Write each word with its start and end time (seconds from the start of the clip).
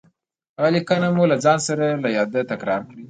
هغه 0.57 0.69
ليکنه 0.75 1.07
مو 1.15 1.23
له 1.31 1.37
ځان 1.43 1.59
سره 1.67 1.85
له 2.03 2.09
يادو 2.17 2.47
تکرار 2.51 2.81
کړئ. 2.87 2.97